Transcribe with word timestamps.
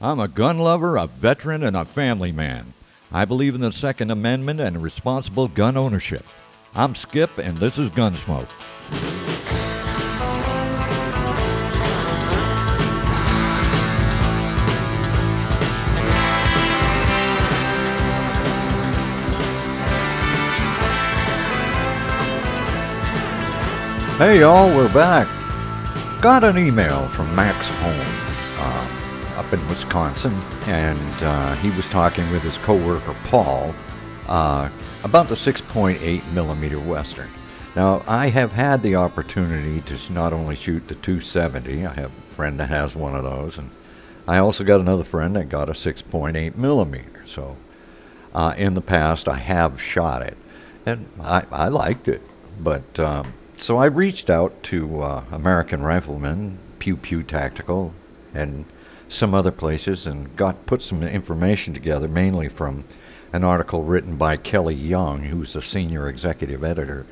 I'm 0.00 0.20
a 0.20 0.28
gun 0.28 0.58
lover, 0.58 0.96
a 0.96 1.08
veteran, 1.08 1.64
and 1.64 1.76
a 1.76 1.84
family 1.84 2.30
man. 2.30 2.72
I 3.10 3.24
believe 3.24 3.56
in 3.56 3.60
the 3.60 3.72
Second 3.72 4.12
Amendment 4.12 4.60
and 4.60 4.80
responsible 4.80 5.48
gun 5.48 5.76
ownership. 5.76 6.24
I'm 6.72 6.94
Skip, 6.94 7.36
and 7.36 7.56
this 7.56 7.78
is 7.78 7.90
Gunsmoke. 7.90 8.46
Hey, 24.18 24.40
y'all, 24.40 24.68
we're 24.76 24.92
back. 24.94 25.26
Got 26.22 26.44
an 26.44 26.56
email 26.56 27.08
from 27.08 27.34
Max 27.34 27.66
Holmes 27.66 28.27
up 29.38 29.52
in 29.52 29.68
Wisconsin, 29.68 30.34
and 30.66 31.22
uh, 31.22 31.54
he 31.56 31.70
was 31.70 31.88
talking 31.88 32.28
with 32.32 32.42
his 32.42 32.58
coworker 32.58 33.14
Paul 33.22 33.72
uh, 34.26 34.68
about 35.04 35.28
the 35.28 35.36
6.8 35.36 36.32
millimeter 36.32 36.80
Western. 36.80 37.30
Now, 37.76 38.02
I 38.08 38.30
have 38.30 38.50
had 38.50 38.82
the 38.82 38.96
opportunity 38.96 39.80
to 39.82 40.12
not 40.12 40.32
only 40.32 40.56
shoot 40.56 40.88
the 40.88 40.96
270, 40.96 41.86
I 41.86 41.94
have 41.94 42.10
a 42.10 42.28
friend 42.28 42.58
that 42.58 42.68
has 42.68 42.96
one 42.96 43.14
of 43.14 43.22
those, 43.22 43.58
and 43.58 43.70
I 44.26 44.38
also 44.38 44.64
got 44.64 44.80
another 44.80 45.04
friend 45.04 45.36
that 45.36 45.48
got 45.48 45.68
a 45.68 45.72
6.8 45.72 46.56
millimeter. 46.56 47.24
So, 47.24 47.56
uh, 48.34 48.54
in 48.56 48.74
the 48.74 48.80
past, 48.80 49.28
I 49.28 49.36
have 49.38 49.80
shot 49.80 50.22
it, 50.22 50.36
and 50.84 51.08
I, 51.20 51.44
I 51.52 51.68
liked 51.68 52.08
it, 52.08 52.22
but 52.58 52.98
um, 52.98 53.34
so 53.56 53.76
I 53.76 53.86
reached 53.86 54.30
out 54.30 54.64
to 54.64 55.00
uh, 55.00 55.24
American 55.30 55.82
Rifleman, 55.82 56.58
Pew 56.80 56.96
Pew 56.96 57.22
Tactical, 57.22 57.94
and 58.34 58.64
some 59.08 59.34
other 59.34 59.50
places, 59.50 60.06
and 60.06 60.34
got 60.36 60.66
put 60.66 60.82
some 60.82 61.02
information 61.02 61.74
together, 61.74 62.08
mainly 62.08 62.48
from 62.48 62.84
an 63.32 63.44
article 63.44 63.82
written 63.82 64.16
by 64.16 64.36
Kelly 64.36 64.74
Young, 64.74 65.22
who's 65.22 65.52
the 65.52 65.62
senior 65.62 66.08
executive 66.08 66.64
editor 66.64 67.06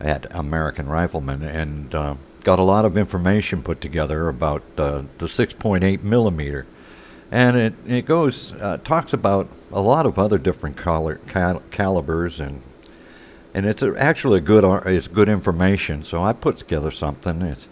at 0.00 0.26
American 0.34 0.88
Rifleman, 0.88 1.42
and 1.42 1.94
uh, 1.94 2.14
got 2.42 2.58
a 2.58 2.62
lot 2.62 2.84
of 2.84 2.96
information 2.96 3.62
put 3.62 3.80
together 3.80 4.28
about 4.28 4.62
uh, 4.76 5.02
the 5.18 5.26
6.8 5.26 6.02
millimeter, 6.02 6.66
and 7.30 7.56
it 7.56 7.74
it 7.86 8.06
goes 8.06 8.52
uh, 8.54 8.78
talks 8.78 9.12
about 9.12 9.48
a 9.72 9.80
lot 9.80 10.06
of 10.06 10.18
other 10.18 10.38
different 10.38 10.76
cal- 10.76 11.14
cal- 11.28 11.62
calibers 11.70 12.40
and 12.40 12.62
and 13.54 13.66
it's 13.66 13.82
a, 13.82 13.94
actually 13.98 14.38
a 14.38 14.40
good 14.40 14.64
it's 14.86 15.08
good 15.08 15.28
information. 15.28 16.02
So 16.02 16.22
I 16.22 16.32
put 16.32 16.56
together 16.56 16.90
something. 16.90 17.42
It's 17.42 17.68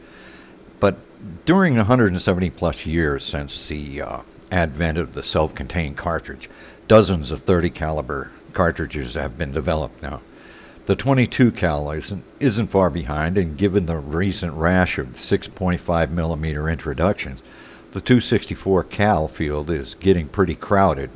but 0.79 0.97
during 1.45 1.77
170 1.77 2.51
plus 2.51 2.87
years 2.87 3.25
since 3.25 3.69
the 3.69 4.03
uh, 4.03 4.21
advent 4.51 4.99
of 4.99 5.13
the 5.13 5.23
self-contained 5.23 5.97
cartridge, 5.97 6.49
dozens 6.89 7.31
of 7.31 7.43
30 7.43 7.71
caliber 7.71 8.31
cartridges 8.53 9.15
have 9.15 9.39
been 9.39 9.53
developed 9.53 10.03
now. 10.03 10.21
The 10.87 10.97
22 10.97 11.53
cal 11.53 11.91
isn't, 11.91 12.25
isn't 12.41 12.69
far 12.69 12.91
behind, 12.91 13.39
and 13.39 13.57
given 13.57 13.87
the 13.87 13.97
recent 13.97 14.55
rash 14.55 14.99
of 14.99 15.09
6.5 15.09 16.11
millimeter 16.11 16.69
introductions, 16.69 17.43
the 17.93 18.01
264 18.01 18.85
cal 18.85 19.29
field 19.29 19.71
is 19.71 19.95
getting 19.95 20.29
pretty 20.29 20.55
crowded. 20.55 21.11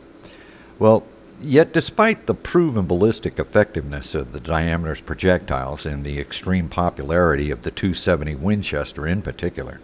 Well, 0.79 1.05
Yet, 1.41 1.73
despite 1.73 2.27
the 2.27 2.35
proven 2.35 2.87
ballistic 2.87 3.39
effectiveness 3.39 4.15
of 4.15 4.33
the 4.33 4.41
diameter's 4.41 5.01
projectiles 5.01 5.85
and 5.85 6.05
the 6.05 6.19
extreme 6.19 6.69
popularity 6.69 7.51
of 7.51 7.63
the 7.63 7.71
270 7.71 8.37
Winchester 8.37 9.07
in 9.07 9.21
particular, 9.21 9.81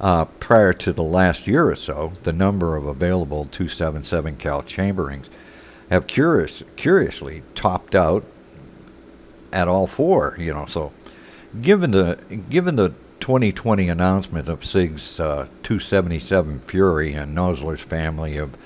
uh, 0.00 0.24
prior 0.24 0.72
to 0.72 0.92
the 0.92 1.02
last 1.02 1.46
year 1.46 1.68
or 1.68 1.76
so, 1.76 2.12
the 2.22 2.32
number 2.32 2.76
of 2.76 2.86
available 2.86 3.44
277 3.46 4.36
cal 4.36 4.62
chamberings 4.62 5.28
have 5.90 6.06
curious, 6.06 6.62
curiously 6.76 7.42
topped 7.54 7.94
out 7.94 8.24
at 9.52 9.68
all 9.68 9.86
four. 9.86 10.36
You 10.38 10.54
know, 10.54 10.66
so 10.66 10.92
given 11.60 11.90
the 11.90 12.18
given 12.48 12.76
the 12.76 12.94
2020 13.20 13.88
announcement 13.88 14.48
of 14.48 14.64
SIG's 14.64 15.20
uh, 15.20 15.46
277 15.62 16.60
Fury 16.60 17.12
and 17.12 17.36
Nosler's 17.36 17.80
family 17.80 18.38
of 18.38 18.56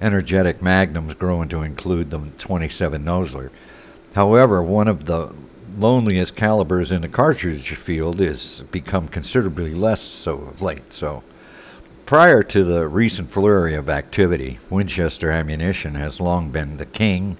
energetic 0.00 0.60
magnums 0.60 1.14
growing 1.14 1.48
to 1.48 1.62
include 1.62 2.10
the 2.10 2.18
27 2.38 3.04
Nosler. 3.04 3.50
However, 4.14 4.62
one 4.62 4.88
of 4.88 5.06
the 5.06 5.32
loneliest 5.78 6.36
calibers 6.36 6.92
in 6.92 7.02
the 7.02 7.08
cartridge 7.08 7.74
field 7.74 8.20
has 8.20 8.62
become 8.70 9.08
considerably 9.08 9.74
less 9.74 10.00
so 10.00 10.38
of 10.38 10.62
late. 10.62 10.92
So, 10.92 11.22
prior 12.06 12.42
to 12.44 12.64
the 12.64 12.86
recent 12.88 13.30
flurry 13.30 13.74
of 13.74 13.88
activity, 13.88 14.58
Winchester 14.70 15.30
ammunition 15.30 15.94
has 15.94 16.20
long 16.20 16.50
been 16.50 16.76
the 16.76 16.86
king 16.86 17.36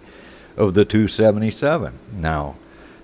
of 0.56 0.74
the 0.74 0.84
277. 0.84 1.98
Now, 2.16 2.56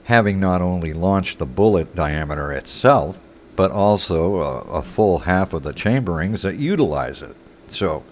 having 0.04 0.40
not 0.40 0.62
only 0.62 0.92
launched 0.92 1.38
the 1.38 1.46
bullet 1.46 1.94
diameter 1.94 2.52
itself, 2.52 3.18
but 3.56 3.70
also 3.70 4.36
a, 4.36 4.58
a 4.78 4.82
full 4.82 5.20
half 5.20 5.52
of 5.52 5.62
the 5.62 5.72
chamberings 5.72 6.42
that 6.42 6.56
utilize 6.56 7.22
it. 7.22 7.36
So, 7.66 8.04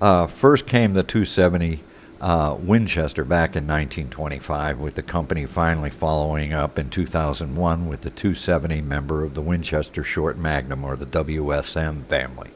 uh, 0.00 0.26
first 0.26 0.66
came 0.66 0.94
the 0.94 1.02
270 1.02 1.82
uh, 2.20 2.56
Winchester 2.58 3.24
back 3.24 3.56
in 3.56 3.66
1925, 3.66 4.78
with 4.78 4.94
the 4.94 5.02
company 5.02 5.44
finally 5.46 5.90
following 5.90 6.52
up 6.52 6.78
in 6.78 6.88
2001 6.90 7.88
with 7.88 8.00
the 8.00 8.10
270 8.10 8.80
member 8.80 9.22
of 9.22 9.34
the 9.34 9.42
Winchester 9.42 10.02
Short 10.02 10.38
Magnum 10.38 10.84
or 10.84 10.96
the 10.96 11.06
WSM 11.06 12.06
family. 12.06 12.50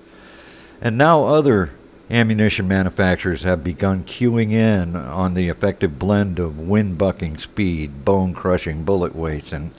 And 0.81 0.97
now 0.97 1.25
other 1.25 1.71
ammunition 2.11 2.67
manufacturers 2.67 3.43
have 3.43 3.63
begun 3.63 4.05
queuing 4.05 4.53
in 4.53 4.97
on 4.97 5.35
the 5.35 5.49
effective 5.49 5.99
blend 5.99 6.39
of 6.39 6.59
wind 6.59 6.99
bucking 6.99 7.39
speed, 7.39 8.05
bone 8.05 8.35
crushing 8.35 8.85
bullet 8.85 9.15
weights, 9.15 9.53
and 9.53 9.71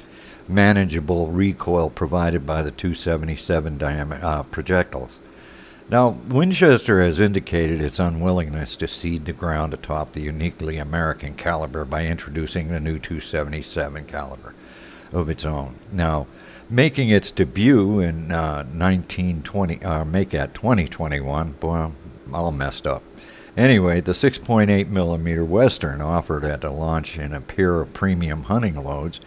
manageable 0.47 1.27
recoil 1.27 1.89
provided 1.89 2.45
by 2.45 2.61
the 2.61 2.71
277 2.71 3.77
diameter 3.77 4.23
uh, 4.23 4.43
projectiles. 4.43 5.19
Now, 5.91 6.15
Winchester 6.29 7.01
has 7.01 7.19
indicated 7.19 7.81
its 7.81 7.99
unwillingness 7.99 8.77
to 8.77 8.87
cede 8.87 9.25
the 9.25 9.33
ground 9.33 9.73
atop 9.73 10.13
the 10.13 10.21
uniquely 10.21 10.77
American 10.77 11.33
caliber 11.33 11.83
by 11.83 12.05
introducing 12.05 12.69
the 12.69 12.79
new 12.79 12.97
277 12.97 14.05
caliber 14.05 14.53
of 15.11 15.29
its 15.29 15.45
own. 15.45 15.75
Now, 15.91 16.27
making 16.69 17.09
its 17.09 17.29
debut 17.29 17.99
in 17.99 18.31
uh, 18.31 18.63
1920, 18.63 19.83
uh, 19.83 20.05
make 20.05 20.33
at 20.33 20.53
2021, 20.53 21.51
boy, 21.59 21.75
I'm 21.75 21.95
all 22.33 22.53
messed 22.53 22.87
up. 22.87 23.03
Anyway, 23.57 23.99
the 23.99 24.13
6.8 24.13 24.87
millimeter 24.87 25.43
Western 25.43 25.99
offered 25.99 26.45
at 26.45 26.61
the 26.61 26.71
launch 26.71 27.17
in 27.17 27.33
a 27.33 27.41
pair 27.41 27.81
of 27.81 27.91
premium 27.91 28.43
hunting 28.43 28.81
loads 28.81 29.19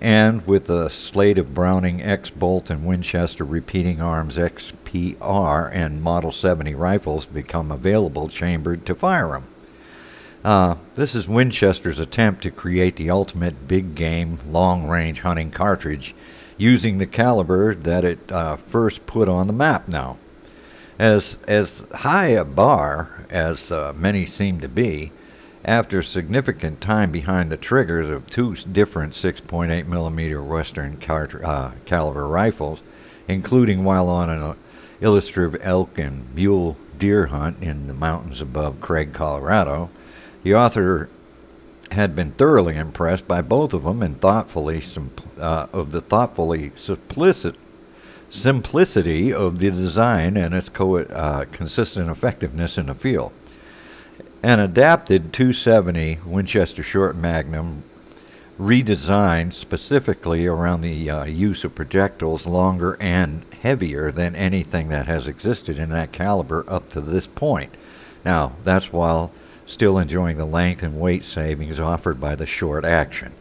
and 0.00 0.46
with 0.46 0.70
a 0.70 0.88
slate 0.88 1.38
of 1.38 1.54
Browning 1.54 2.02
X 2.02 2.30
Bolt 2.30 2.70
and 2.70 2.86
Winchester 2.86 3.44
Repeating 3.44 4.00
Arms 4.00 4.36
XPR 4.36 5.70
and 5.72 6.00
Model 6.00 6.30
70 6.30 6.74
rifles 6.74 7.26
become 7.26 7.72
available 7.72 8.28
chambered 8.28 8.86
to 8.86 8.94
fire 8.94 9.28
them. 9.32 9.44
Uh, 10.44 10.76
this 10.94 11.16
is 11.16 11.26
Winchester's 11.26 11.98
attempt 11.98 12.42
to 12.42 12.50
create 12.50 12.94
the 12.94 13.10
ultimate 13.10 13.66
big 13.66 13.96
game, 13.96 14.38
long 14.46 14.86
range 14.86 15.20
hunting 15.20 15.50
cartridge 15.50 16.14
using 16.56 16.98
the 16.98 17.06
caliber 17.06 17.74
that 17.74 18.04
it 18.04 18.30
uh, 18.30 18.56
first 18.56 19.04
put 19.06 19.28
on 19.28 19.48
the 19.48 19.52
map 19.52 19.88
now. 19.88 20.16
As, 20.98 21.38
as 21.46 21.84
high 21.92 22.28
a 22.28 22.44
bar 22.44 23.24
as 23.30 23.72
uh, 23.72 23.92
many 23.96 24.26
seem 24.26 24.60
to 24.60 24.68
be, 24.68 25.12
after 25.68 26.02
significant 26.02 26.80
time 26.80 27.12
behind 27.12 27.52
the 27.52 27.56
triggers 27.56 28.08
of 28.08 28.26
two 28.30 28.54
different 28.54 29.12
6.8 29.12 29.86
millimeter 29.86 30.42
Western 30.42 30.96
car- 30.96 31.44
uh, 31.44 31.72
caliber 31.84 32.26
rifles, 32.26 32.80
including 33.28 33.84
while 33.84 34.08
on 34.08 34.30
an 34.30 34.56
illustrative 35.02 35.60
elk 35.62 35.98
and 35.98 36.34
mule 36.34 36.74
deer 36.98 37.26
hunt 37.26 37.62
in 37.62 37.86
the 37.86 37.92
mountains 37.92 38.40
above 38.40 38.80
Craig, 38.80 39.12
Colorado, 39.12 39.90
the 40.42 40.54
author 40.54 41.10
had 41.90 42.16
been 42.16 42.32
thoroughly 42.32 42.74
impressed 42.74 43.28
by 43.28 43.42
both 43.42 43.74
of 43.74 43.84
them 43.84 44.02
and 44.02 44.18
thoughtfully 44.18 44.82
uh, 45.38 45.66
of 45.70 45.92
the 45.92 46.00
thoughtfully 46.00 46.70
simplicit, 46.70 47.56
simplicity 48.30 49.34
of 49.34 49.58
the 49.58 49.70
design 49.70 50.38
and 50.38 50.54
its 50.54 50.70
co- 50.70 50.96
uh, 50.96 51.44
consistent 51.52 52.08
effectiveness 52.08 52.78
in 52.78 52.86
the 52.86 52.94
field. 52.94 53.32
An 54.40 54.60
adapted 54.60 55.32
270 55.32 56.20
Winchester 56.24 56.84
Short 56.84 57.16
Magnum, 57.16 57.82
redesigned 58.56 59.52
specifically 59.52 60.46
around 60.46 60.80
the 60.80 61.10
uh, 61.10 61.24
use 61.24 61.64
of 61.64 61.74
projectiles 61.74 62.46
longer 62.46 62.96
and 63.00 63.44
heavier 63.62 64.12
than 64.12 64.36
anything 64.36 64.90
that 64.90 65.06
has 65.06 65.26
existed 65.26 65.76
in 65.76 65.90
that 65.90 66.12
caliber 66.12 66.64
up 66.68 66.88
to 66.90 67.00
this 67.00 67.26
point. 67.26 67.74
Now, 68.24 68.52
that's 68.62 68.92
while 68.92 69.32
still 69.66 69.98
enjoying 69.98 70.36
the 70.36 70.44
length 70.44 70.84
and 70.84 71.00
weight 71.00 71.24
savings 71.24 71.80
offered 71.80 72.20
by 72.20 72.36
the 72.36 72.46
short 72.46 72.84
action. 72.84 73.32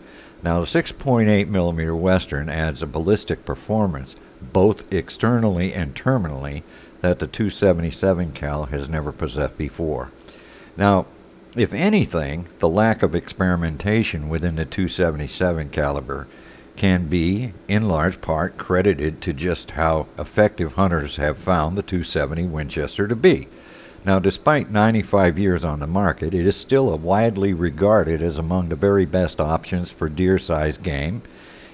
Now, 0.42 0.62
the 0.62 0.66
6.8 0.66 1.48
millimeter 1.48 1.96
Western 1.96 2.50
adds 2.50 2.82
a 2.82 2.88
ballistic 2.88 3.46
performance 3.46 4.16
both 4.42 4.92
externally 4.92 5.76
and 5.76 5.94
terminally 5.94 6.64
that 7.02 7.20
the 7.20 7.28
277 7.28 8.32
cal 8.32 8.66
has 8.66 8.90
never 8.90 9.12
possessed 9.12 9.60
before. 9.60 10.10
Now, 10.78 11.08
if 11.56 11.74
anything, 11.74 12.46
the 12.60 12.70
lack 12.70 13.02
of 13.02 13.16
experimentation 13.16 14.30
within 14.30 14.58
the 14.58 14.66
277 14.66 15.70
caliber 15.70 16.28
can 16.76 17.08
be, 17.08 17.54
in 17.68 17.88
large 17.88 18.22
part, 18.22 18.58
credited 18.58 19.20
to 19.22 19.34
just 19.34 19.72
how 19.72 20.06
effective 20.20 20.74
hunters 20.74 21.16
have 21.16 21.40
found 21.40 21.76
the 21.76 21.82
270 21.82 22.46
Winchester 22.46 23.08
to 23.08 23.16
be. 23.16 23.48
Now, 24.06 24.20
despite 24.20 24.70
95 24.70 25.40
years 25.40 25.66
on 25.66 25.80
the 25.80 25.88
market, 25.88 26.36
it 26.36 26.46
is 26.46 26.56
still 26.56 26.96
widely 26.98 27.54
regarded 27.54 28.22
as 28.22 28.38
among 28.38 28.70
the 28.70 28.76
very 28.76 29.06
best 29.06 29.42
options 29.42 29.90
for 29.90 30.08
deer 30.08 30.38
sized 30.38 30.84
game. 30.84 31.24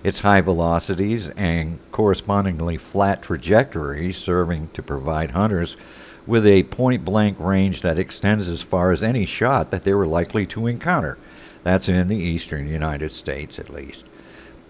Its 0.03 0.19
high 0.19 0.41
velocities 0.41 1.29
and 1.31 1.79
correspondingly 1.91 2.77
flat 2.77 3.21
trajectories 3.21 4.17
serving 4.17 4.69
to 4.73 4.81
provide 4.81 5.31
hunters 5.31 5.75
with 6.25 6.45
a 6.45 6.63
point 6.63 7.03
blank 7.03 7.37
range 7.39 7.81
that 7.81 7.99
extends 7.99 8.47
as 8.47 8.61
far 8.61 8.91
as 8.91 9.03
any 9.03 9.25
shot 9.25 9.71
that 9.71 9.83
they 9.83 9.93
were 9.93 10.07
likely 10.07 10.45
to 10.47 10.67
encounter. 10.67 11.17
That's 11.63 11.89
in 11.89 12.07
the 12.07 12.17
eastern 12.17 12.67
United 12.67 13.11
States, 13.11 13.59
at 13.59 13.69
least. 13.69 14.05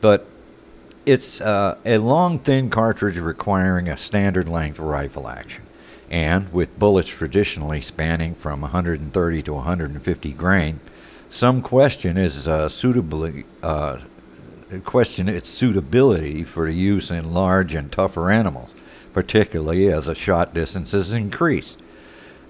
But 0.01 0.25
it's 1.05 1.41
uh, 1.41 1.77
a 1.85 1.97
long, 1.97 2.39
thin 2.39 2.69
cartridge 2.69 3.17
requiring 3.17 3.89
a 3.89 3.97
standard 3.97 4.47
length 4.47 4.79
rifle 4.79 5.27
action. 5.27 5.63
And 6.09 6.51
with 6.53 6.77
bullets 6.77 7.09
traditionally 7.09 7.81
spanning 7.81 8.35
from 8.35 8.61
130 8.61 9.41
to 9.43 9.53
150 9.53 10.31
grain, 10.33 10.79
some 11.29 11.61
question 11.61 12.17
is 12.17 12.47
uh, 12.47 12.69
suitably 12.69 13.45
uh, 13.63 13.97
question 14.83 15.29
its 15.29 15.49
suitability 15.49 16.43
for 16.43 16.67
use 16.67 17.11
in 17.11 17.33
large 17.33 17.73
and 17.73 17.91
tougher 17.91 18.29
animals 18.29 18.73
particularly 19.13 19.91
as 19.91 20.05
the 20.05 20.15
shot 20.15 20.53
distances 20.53 21.13
increase. 21.13 21.77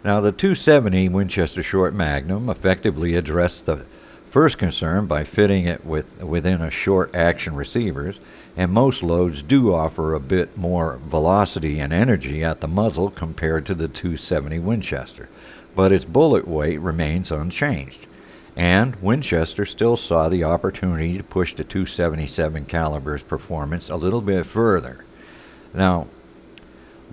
Now, 0.04 0.19
the 0.19 0.31
270 0.31 1.10
Winchester 1.10 1.63
Short 1.63 1.94
Magnum 1.94 2.50
effectively 2.50 3.15
addressed 3.15 3.65
the 3.65 3.86
first 4.30 4.57
concern 4.57 5.06
by 5.06 5.24
fitting 5.24 5.65
it 5.65 5.86
with, 5.86 6.24
within 6.24 6.60
a 6.62 6.71
short 6.71 7.15
action 7.15 7.56
receivers, 7.56 8.19
and 8.57 8.71
most 8.71 9.04
loads 9.04 9.44
do 9.44 9.74
offer 9.74 10.13
a 10.13 10.19
bit 10.19 10.57
more 10.57 11.00
velocity 11.06 11.80
and 11.80 11.94
energy 11.94 12.44
at 12.44 12.60
the 12.60 12.68
muzzle 12.68 13.12
compared 13.12 13.65
to 13.65 13.75
the 13.75 13.88
270 13.88 14.60
Winchester, 14.60 15.30
but 15.75 15.92
its 15.92 16.04
bullet 16.04 16.48
weight 16.48 16.81
remains 16.81 17.31
unchanged. 17.31 18.07
And 18.56 18.95
Winchester 18.98 19.65
still 19.65 19.98
saw 19.98 20.30
the 20.30 20.44
opportunity 20.44 21.18
to 21.18 21.24
push 21.24 21.54
the 21.54 21.63
277 21.63 22.65
caliber's 22.65 23.24
performance 23.24 23.89
a 23.89 23.95
little 23.95 24.21
bit 24.21 24.45
further. 24.45 25.06
Now, 25.74 26.07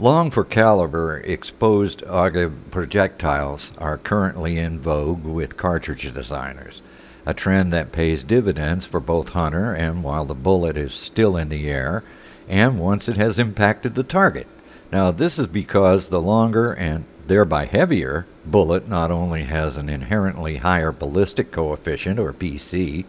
Long 0.00 0.31
for 0.31 0.44
caliber 0.44 1.19
exposed 1.26 2.02
ogive 2.06 2.55
projectiles 2.70 3.70
are 3.76 3.99
currently 3.99 4.56
in 4.56 4.81
vogue 4.81 5.23
with 5.23 5.58
cartridge 5.58 6.11
designers, 6.14 6.81
a 7.26 7.35
trend 7.35 7.70
that 7.75 7.93
pays 7.93 8.25
dividends 8.25 8.87
for 8.87 8.99
both 8.99 9.29
hunter 9.29 9.75
and 9.75 10.02
while 10.02 10.25
the 10.25 10.35
bullet 10.35 10.79
is 10.79 10.94
still 10.94 11.37
in 11.37 11.50
the 11.50 11.69
air, 11.69 12.02
and 12.49 12.81
once 12.81 13.11
it 13.11 13.19
has 13.19 13.38
impacted 13.38 13.94
the 13.94 14.02
target. 14.02 14.47
Now, 14.91 15.11
this 15.11 15.38
is 15.38 15.47
because 15.47 16.08
the 16.08 16.23
longer 16.23 16.73
and 16.73 17.05
thereby 17.26 17.67
heavier 17.67 18.25
bullet 18.47 18.88
not 18.88 19.11
only 19.11 19.43
has 19.43 19.76
an 19.76 19.91
inherently 19.91 20.56
higher 20.56 20.93
ballistic 20.93 21.52
coefficient, 21.52 22.19
or 22.19 22.32
BC, 22.32 23.05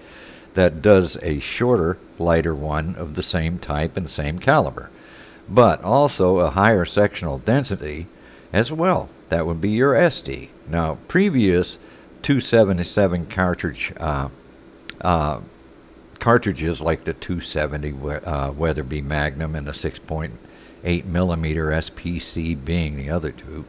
that 0.55 0.81
does 0.81 1.17
a 1.21 1.39
shorter, 1.39 1.97
lighter 2.19 2.53
one 2.53 2.95
of 2.95 3.15
the 3.15 3.23
same 3.23 3.59
type 3.59 3.95
and 3.95 4.09
same 4.09 4.39
caliber 4.39 4.89
but 5.49 5.83
also 5.83 6.39
a 6.39 6.49
higher 6.49 6.85
sectional 6.85 7.37
density 7.39 8.07
as 8.53 8.71
well. 8.71 9.09
That 9.29 9.45
would 9.45 9.61
be 9.61 9.69
your 9.69 9.93
SD. 9.93 10.49
Now, 10.67 10.97
previous 11.07 11.77
277 12.21 13.27
cartridge 13.27 13.93
uh, 13.97 14.29
uh, 15.01 15.39
cartridges 16.19 16.81
like 16.81 17.03
the 17.03 17.13
270 17.13 17.93
uh, 18.25 18.51
Weatherby 18.51 19.01
Magnum 19.01 19.55
and 19.55 19.67
the 19.67 19.71
6.8 19.71 21.05
millimeter 21.05 21.67
SPC 21.67 22.63
being 22.63 22.95
the 22.95 23.09
other 23.09 23.31
two 23.31 23.65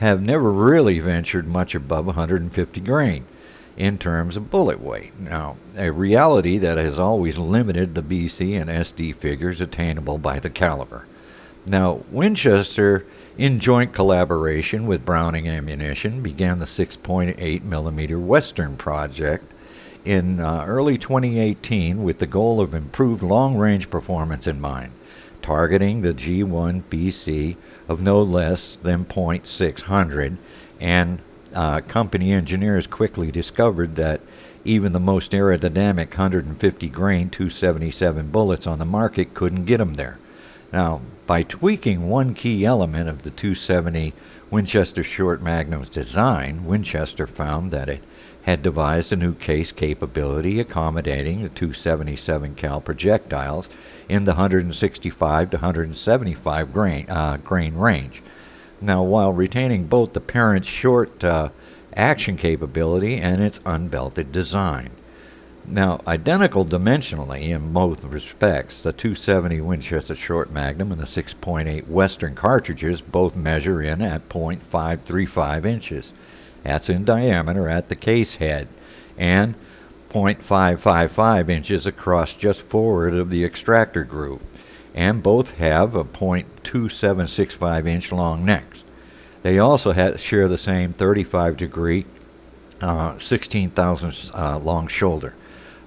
have 0.00 0.22
never 0.22 0.50
really 0.50 0.98
ventured 0.98 1.46
much 1.46 1.74
above 1.74 2.06
150 2.06 2.80
grain 2.80 3.24
in 3.76 3.98
terms 3.98 4.36
of 4.36 4.50
bullet 4.50 4.80
weight. 4.80 5.18
Now, 5.18 5.56
a 5.76 5.90
reality 5.90 6.58
that 6.58 6.78
has 6.78 6.98
always 6.98 7.38
limited 7.38 7.94
the 7.94 8.02
BC 8.02 8.60
and 8.60 8.68
SD 8.68 9.16
figures 9.16 9.60
attainable 9.60 10.18
by 10.18 10.38
the 10.38 10.50
caliber. 10.50 11.06
Now, 11.66 12.00
Winchester, 12.10 13.06
in 13.38 13.58
joint 13.60 13.92
collaboration 13.92 14.86
with 14.86 15.06
Browning 15.06 15.48
Ammunition, 15.48 16.22
began 16.22 16.58
the 16.58 16.66
6.8 16.66 17.62
millimeter 17.62 18.18
Western 18.18 18.76
project 18.76 19.52
in 20.04 20.40
uh, 20.40 20.64
early 20.66 20.98
2018 20.98 22.02
with 22.02 22.18
the 22.18 22.26
goal 22.26 22.60
of 22.60 22.74
improved 22.74 23.22
long 23.22 23.56
range 23.56 23.88
performance 23.88 24.46
in 24.46 24.60
mind, 24.60 24.92
targeting 25.40 26.02
the 26.02 26.12
G1 26.12 26.82
BC 26.90 27.56
of 27.88 28.02
no 28.02 28.20
less 28.22 28.76
than 28.82 29.04
.600 29.04 30.36
and 30.80 31.20
uh, 31.54 31.80
company 31.82 32.32
engineers 32.32 32.86
quickly 32.86 33.30
discovered 33.30 33.96
that 33.96 34.20
even 34.64 34.92
the 34.92 35.00
most 35.00 35.32
aerodynamic 35.32 36.10
150 36.10 36.88
grain 36.88 37.30
277 37.30 38.28
bullets 38.28 38.66
on 38.66 38.78
the 38.78 38.84
market 38.84 39.34
couldn't 39.34 39.64
get 39.64 39.78
them 39.78 39.94
there. 39.94 40.18
Now, 40.72 41.00
by 41.26 41.42
tweaking 41.42 42.08
one 42.08 42.34
key 42.34 42.64
element 42.64 43.08
of 43.08 43.22
the 43.22 43.30
270 43.30 44.12
Winchester 44.50 45.02
Short 45.02 45.42
Magnum's 45.42 45.88
design, 45.88 46.64
Winchester 46.64 47.26
found 47.26 47.70
that 47.72 47.88
it 47.88 48.02
had 48.42 48.62
devised 48.62 49.12
a 49.12 49.16
new 49.16 49.34
case 49.34 49.72
capability 49.72 50.58
accommodating 50.60 51.42
the 51.42 51.48
277 51.48 52.54
cal 52.54 52.80
projectiles 52.80 53.68
in 54.08 54.24
the 54.24 54.32
165 54.32 55.50
to 55.50 55.56
175 55.56 56.72
grain, 56.72 57.08
uh, 57.08 57.36
grain 57.38 57.74
range. 57.74 58.22
Now, 58.82 59.04
while 59.04 59.32
retaining 59.32 59.86
both 59.86 60.12
the 60.12 60.20
Parent's 60.20 60.66
short 60.66 61.22
uh, 61.22 61.50
action 61.96 62.36
capability 62.36 63.18
and 63.18 63.40
its 63.40 63.60
unbelted 63.60 64.32
design. 64.32 64.90
Now, 65.64 66.00
identical 66.08 66.64
dimensionally 66.64 67.50
in 67.50 67.72
both 67.72 68.02
respects, 68.02 68.82
the 68.82 68.92
270 68.92 69.60
Winchester 69.60 70.16
Short 70.16 70.50
Magnum 70.50 70.90
and 70.90 71.00
the 71.00 71.04
6.8 71.04 71.86
Western 71.86 72.34
cartridges 72.34 73.00
both 73.00 73.36
measure 73.36 73.80
in 73.80 74.02
at 74.02 74.28
.535 74.28 75.64
inches. 75.64 76.12
That's 76.64 76.88
in 76.88 77.04
diameter 77.04 77.68
at 77.68 77.88
the 77.88 77.94
case 77.94 78.36
head, 78.36 78.66
and 79.16 79.54
.555 80.10 81.48
inches 81.48 81.86
across 81.86 82.34
just 82.34 82.62
forward 82.62 83.14
of 83.14 83.30
the 83.30 83.44
extractor 83.44 84.02
groove, 84.02 84.42
and 84.94 85.22
both 85.22 85.58
have 85.58 85.94
a 85.94 86.04
.2765 86.04 87.86
inch 87.86 88.12
long 88.12 88.44
necks. 88.44 88.84
They 89.42 89.58
also 89.58 89.92
have, 89.92 90.20
share 90.20 90.48
the 90.48 90.58
same 90.58 90.92
35 90.92 91.56
degree, 91.56 92.06
uh, 92.80 93.18
16 93.18 93.70
thousandths 93.70 94.30
uh, 94.34 94.58
long 94.58 94.86
shoulder 94.88 95.34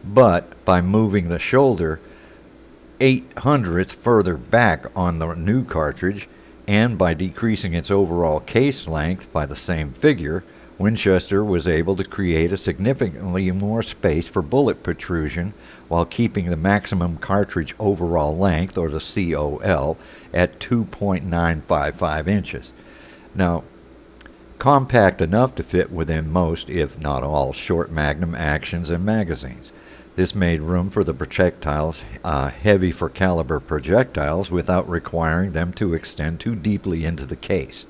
but 0.06 0.64
by 0.66 0.82
moving 0.82 1.30
the 1.30 1.40
shoulder 1.40 2.00
eight 3.00 3.26
hundredths 3.38 3.94
further 3.94 4.38
back 4.38 4.86
on 4.96 5.20
the 5.20 5.34
new 5.34 5.64
cartridge 5.64 6.28
and 6.68 6.98
by 6.98 7.14
decreasing 7.14 7.74
its 7.74 7.92
overall 7.92 8.40
case 8.40 8.88
length 8.88 9.32
by 9.32 9.46
the 9.46 9.56
same 9.56 9.92
figure, 9.92 10.44
Winchester 10.78 11.44
was 11.44 11.68
able 11.68 11.96
to 11.96 12.04
create 12.04 12.52
a 12.52 12.58
significantly 12.58 13.52
more 13.52 13.84
space 13.84 14.28
for 14.28 14.42
bullet 14.42 14.84
protrusion 14.84 15.54
while 15.88 16.06
keeping 16.06 16.50
the 16.50 16.58
maximum 16.58 17.18
cartridge 17.18 17.76
overall 17.80 18.36
length, 18.38 18.78
or 18.78 18.90
the 18.90 19.00
COL, 19.00 19.98
at 20.34 20.60
2.955 20.60 22.28
inches. 22.28 22.74
Now, 23.34 23.64
compact 24.58 25.22
enough 25.22 25.56
to 25.56 25.64
fit 25.64 25.92
within 25.92 26.32
most, 26.32 26.70
if 26.70 26.98
not 27.00 27.24
all, 27.24 27.54
short 27.54 27.92
magnum 27.92 28.34
actions 28.36 28.90
and 28.90 29.06
magazines. 29.06 29.72
This 30.16 30.34
made 30.34 30.62
room 30.62 30.90
for 30.90 31.04
the 31.04 31.14
projectiles, 31.14 32.06
uh, 32.24 32.50
heavy 32.50 32.92
for 32.92 33.10
caliber 33.10 33.60
projectiles, 33.60 34.50
without 34.50 34.90
requiring 34.90 35.52
them 35.52 35.74
to 35.74 35.94
extend 35.94 36.40
too 36.40 36.56
deeply 36.56 37.04
into 37.04 37.26
the 37.26 37.36
case. 37.36 37.86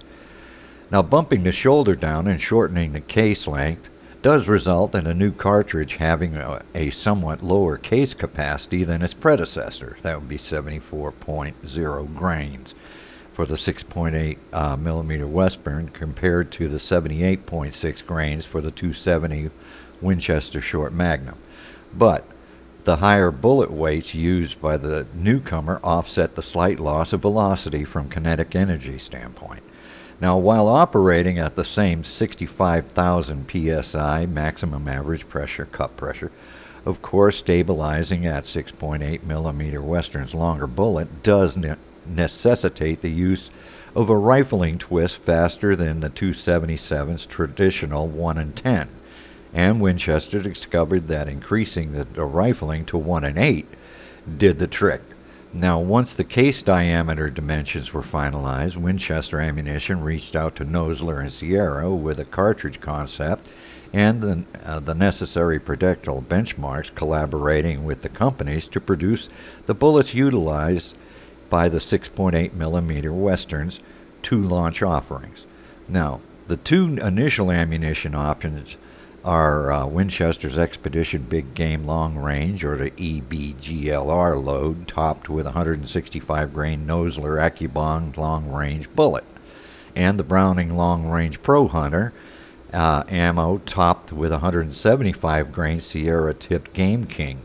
Now, 0.92 1.04
bumping 1.04 1.44
the 1.44 1.52
shoulder 1.52 1.96
down 1.96 2.28
and 2.28 2.42
shortening 2.42 2.94
the 2.94 3.00
case 3.00 3.48
length 3.48 3.90
does 4.26 4.48
result 4.48 4.96
in 4.96 5.06
a 5.06 5.14
new 5.14 5.32
cartridge 5.32 5.98
having 5.98 6.36
a, 6.36 6.60
a 6.74 6.90
somewhat 6.90 7.44
lower 7.44 7.78
case 7.78 8.16
capacity 8.16 8.84
than 8.84 9.04
its 9.04 9.14
predecessor. 9.14 9.96
That 10.02 10.20
would 10.20 10.28
be 10.28 10.40
74.0 10.40 12.16
grains 12.16 12.74
for 13.34 13.46
the 13.46 13.54
6.8 13.54 14.38
uh, 14.52 14.78
millimeter 14.78 15.28
Western 15.28 15.90
compared 15.90 16.52
to 16.54 16.68
the 16.68 16.78
78.6 16.78 18.06
grains 18.08 18.46
for 18.46 18.62
the 18.62 18.72
270 18.72 19.52
Winchester 20.02 20.60
Short 20.60 20.92
Magnum. 20.92 21.38
But 21.94 22.26
The 22.86 22.98
higher 22.98 23.32
bullet 23.32 23.72
weights 23.72 24.14
used 24.14 24.62
by 24.62 24.78
the 24.78 25.08
newcomer 25.16 25.80
offset 25.84 26.36
the 26.36 26.44
slight 26.44 26.80
loss 26.80 27.14
of 27.14 27.22
velocity 27.22 27.84
from 27.84 28.10
kinetic 28.10 28.56
energy 28.56 29.00
standpoint. 29.00 29.64
Now, 30.22 30.38
while 30.38 30.68
operating 30.68 31.40
at 31.40 31.56
the 31.56 31.64
same 31.64 32.04
65,000 32.04 33.84
psi 33.84 34.26
maximum 34.26 34.88
average 34.88 35.28
pressure, 35.28 35.66
cup 35.66 35.98
pressure, 35.98 36.32
of 36.86 37.02
course, 37.02 37.38
stabilizing 37.38 38.26
at 38.26 38.44
6.8 38.44 39.24
millimeter 39.24 39.82
Western's 39.82 40.36
longer 40.36 40.68
bullet 40.68 41.24
does 41.24 41.58
ne- 41.58 41.76
necessitate 42.06 43.02
the 43.02 43.12
use 43.12 43.52
of 43.96 44.10
a 44.10 44.16
rifling 44.16 44.78
twist 44.78 45.18
faster 45.18 45.76
than 45.76 46.00
the 46.00 46.10
277's 46.10 47.26
traditional 47.26 48.08
1 48.08 48.38
and 48.38 48.56
10 48.56 48.90
and 49.56 49.80
Winchester 49.80 50.42
discovered 50.42 51.08
that 51.08 51.30
increasing 51.30 51.94
the, 51.94 52.04
the 52.04 52.26
rifling 52.26 52.86
to 52.86 52.98
1 52.98 53.24
and 53.24 53.38
8 53.38 53.66
did 54.38 54.60
the 54.60 54.68
trick. 54.68 55.02
Now, 55.56 55.80
once 55.80 56.16
the 56.16 56.26
case 56.26 56.62
diameter 56.62 57.30
dimensions 57.30 57.94
were 57.94 58.02
finalized, 58.02 58.76
Winchester 58.76 59.40
Ammunition 59.40 60.02
reached 60.02 60.36
out 60.36 60.58
to 60.58 60.66
Nosler 60.66 61.22
and 61.22 61.32
Sierra 61.32 61.90
with 61.96 62.20
a 62.20 62.26
cartridge 62.26 62.82
concept 62.82 63.54
and 63.94 64.20
the, 64.20 64.44
uh, 64.66 64.82
the 64.82 64.94
necessary 64.94 65.58
projectile 65.62 66.22
benchmarks, 66.22 66.94
collaborating 66.94 67.86
with 67.86 68.02
the 68.02 68.10
companies 68.10 68.68
to 68.68 68.82
produce 68.82 69.30
the 69.66 69.74
bullets 69.74 70.14
utilized 70.14 70.98
by 71.50 71.70
the 71.70 71.78
6.8 71.78 72.52
millimeter 72.52 73.14
Westerns 73.14 73.80
two 74.22 74.42
launch 74.42 74.82
offerings. 74.82 75.46
Now, 75.88 76.20
the 76.48 76.58
two 76.58 76.98
initial 76.98 77.50
ammunition 77.50 78.14
options 78.14 78.76
are 79.26 79.72
uh, 79.72 79.86
Winchester's 79.88 80.56
Expedition 80.56 81.24
Big 81.24 81.56
Game 81.56 81.86
Long 81.86 82.16
Range, 82.16 82.64
or 82.64 82.78
the 82.78 82.92
EBGLR 82.92 84.42
load, 84.42 84.88
topped 84.88 85.30
with 85.30 85.46
165 85.46 86.54
grain 86.54 86.86
Nosler 86.86 87.42
AccuBond 87.42 88.18
Long 88.18 88.52
Range 88.52 88.88
bullet, 88.96 89.24
and 89.96 90.20
the 90.20 90.24
Browning 90.24 90.78
Long 90.78 91.08
Range 91.08 91.42
Pro 91.42 91.68
Hunter 91.68 92.14
uh, 92.72 93.04
ammo 93.10 93.58
topped 93.66 94.14
with 94.14 94.32
175 94.32 95.52
grain 95.52 95.82
Sierra 95.82 96.34
tipped 96.36 96.74
Game 96.74 97.06
King. 97.06 97.42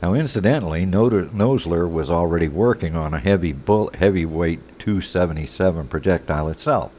Now, 0.00 0.14
incidentally, 0.14 0.86
Nosler 0.86 1.90
was 1.90 2.10
already 2.10 2.48
working 2.48 2.96
on 2.96 3.12
a 3.12 3.18
heavy 3.18 3.52
bull- 3.52 3.90
heavyweight 3.92 4.78
277 4.78 5.88
projectile 5.88 6.48
itself, 6.48 6.90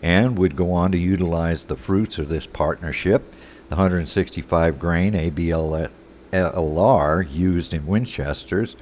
and 0.00 0.38
would 0.38 0.54
go 0.54 0.70
on 0.70 0.92
to 0.92 0.98
utilize 0.98 1.64
the 1.64 1.76
fruits 1.76 2.18
of 2.18 2.28
this 2.28 2.46
partnership 2.46 3.24
the 3.72 3.76
165 3.76 4.78
grain 4.78 5.14
ABLR 5.14 5.90
used 7.32 7.72
in 7.72 7.86
Winchester's 7.86 8.76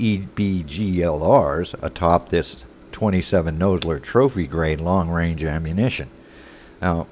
EBGLRs 0.00 1.80
atop 1.80 2.28
this 2.30 2.64
27 2.90 3.56
Nosler 3.56 4.02
trophy 4.02 4.48
grade 4.48 4.80
long 4.80 5.10
range 5.10 5.44
ammunition. 5.44 6.08
Now, 6.82 7.06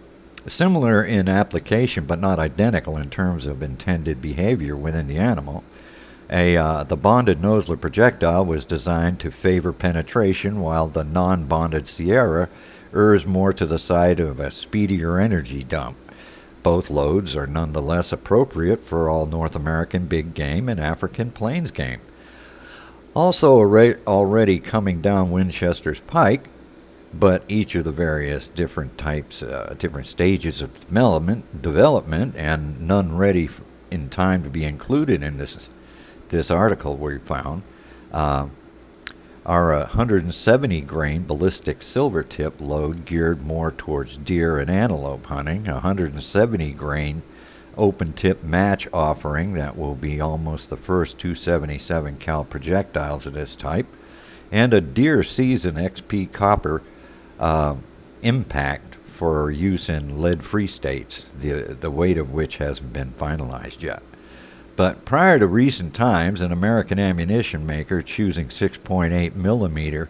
similar 0.49 1.05
in 1.05 1.29
application 1.29 2.05
but 2.05 2.19
not 2.19 2.41
identical 2.41 2.97
in 2.97 3.11
terms 3.11 3.47
of 3.47 3.63
intended 3.63 4.21
behavior 4.21 4.75
within 4.75 5.07
the 5.07 5.19
animal. 5.19 5.63
A, 6.31 6.57
uh, 6.57 6.83
the 6.83 6.97
bonded 6.97 7.41
Nosler 7.41 7.81
projectile 7.81 8.45
was 8.45 8.65
designed 8.65 9.21
to 9.21 9.31
favor 9.31 9.73
penetration, 9.73 10.61
while 10.61 10.89
the 10.89 11.05
non 11.05 11.45
bonded 11.45 11.87
Sierra 11.87 12.49
errs 12.93 13.25
more 13.25 13.53
to 13.53 13.67
the 13.67 13.79
side 13.79 14.19
of 14.19 14.41
a 14.41 14.51
speedier 14.51 15.21
energy 15.21 15.63
dump. 15.63 15.97
Both 16.65 16.89
loads 16.89 17.37
are 17.37 17.47
nonetheless 17.47 18.11
appropriate 18.11 18.83
for 18.83 19.11
all 19.11 19.27
North 19.27 19.55
American 19.55 20.07
big 20.07 20.33
game 20.33 20.69
and 20.69 20.81
African 20.81 21.31
plains 21.31 21.71
game. 21.71 22.01
Also, 23.15 23.61
already 24.07 24.59
coming 24.59 25.03
down 25.03 25.31
Winchester's 25.31 26.01
pike, 26.01 26.49
but 27.13 27.45
each 27.49 27.75
of 27.75 27.85
the 27.85 27.93
various 27.93 28.49
different 28.49 28.97
types, 28.97 29.43
uh, 29.43 29.75
different 29.79 30.07
stages 30.07 30.63
of 30.63 30.73
development, 31.61 32.35
and 32.35 32.81
none 32.81 33.15
ready 33.15 33.51
in 33.91 34.09
time 34.09 34.43
to 34.43 34.51
be 34.51 34.65
included 34.65 35.23
in 35.23 35.37
this 35.37 35.69
this 36.31 36.51
article 36.51 36.97
we 36.97 37.19
found. 37.19 37.63
Uh, 38.11 38.47
our 39.47 39.77
170 39.77 40.81
grain 40.83 41.27
ballistic 41.27 41.83
silver 41.83 42.23
tip 42.23 42.55
load 42.61 43.05
geared 43.05 43.43
more 43.43 43.71
towards 43.71 44.17
deer 44.17 44.59
and 44.59 44.71
antelope 44.71 45.27
hunting, 45.27 45.69
a 45.69 45.75
170 45.75 46.73
grain 46.73 47.23
open 47.77 48.13
tip 48.13 48.43
match 48.43 48.89
offering 48.93 49.55
that 49.55 49.77
will 49.77 49.95
be 49.95 50.21
almost 50.21 50.71
the 50.71 50.77
first 50.77 51.19
277 51.19 52.17
cal 52.17 52.45
projectiles 52.45 53.27
of 53.27 53.35
this 53.35 53.55
type, 53.57 53.87
and 54.51 54.73
a 54.73 54.81
deer 54.81 55.23
season 55.23 55.75
XP 55.75 56.33
copper 56.33 56.83
uh, 57.39 57.75
impact 58.23 58.95
for 59.09 59.51
use 59.51 59.89
in 59.89 60.21
lead 60.21 60.43
free 60.43 60.67
states, 60.67 61.25
the, 61.39 61.77
the 61.81 61.91
weight 61.91 62.17
of 62.17 62.33
which 62.33 62.57
hasn't 62.57 62.93
been 62.93 63.13
finalized 63.13 63.83
yet. 63.83 64.03
But 64.77 65.05
prior 65.05 65.39
to 65.39 65.47
recent 65.47 65.95
times, 65.95 66.41
an 66.41 66.51
American 66.51 66.99
ammunition 66.99 67.65
maker 67.65 68.03
choosing 68.03 68.49
6.8 68.49 69.35
millimeter 69.37 70.09